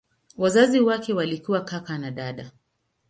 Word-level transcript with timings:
Wazazi 0.37 0.79
wake 0.79 1.13
walikuwa 1.13 1.61
kaka 1.61 1.97
na 1.97 2.11
dada. 2.11 2.51